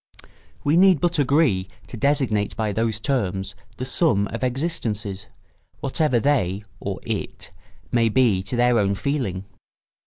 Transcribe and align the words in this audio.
We 0.63 0.77
need 0.77 0.99
but 0.99 1.19
agree 1.19 1.67
to 1.85 1.95
designate 1.95 2.55
by 2.57 2.71
those 2.73 2.99
terms 2.99 3.53
the 3.77 3.85
sum 3.85 4.27
of 4.29 4.43
existences, 4.43 5.27
whatever 5.79 6.19
they 6.19 6.63
(or 6.79 6.99
it) 7.03 7.51
may 7.91 8.09
be 8.09 8.41
to 8.41 8.55
their 8.55 8.79
own 8.79 8.95
feeling. 8.95 9.45